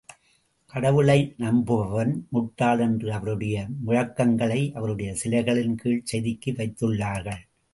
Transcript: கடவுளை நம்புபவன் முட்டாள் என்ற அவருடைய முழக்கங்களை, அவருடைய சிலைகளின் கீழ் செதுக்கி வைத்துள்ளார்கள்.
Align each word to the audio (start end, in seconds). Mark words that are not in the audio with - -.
கடவுளை 0.73 1.33
நம்புபவன் 1.37 2.13
முட்டாள் 2.29 2.79
என்ற 2.79 3.13
அவருடைய 3.15 3.67
முழக்கங்களை, 3.87 4.73
அவருடைய 4.73 5.15
சிலைகளின் 5.23 5.75
கீழ் 5.75 6.03
செதுக்கி 6.03 6.51
வைத்துள்ளார்கள். 6.51 7.41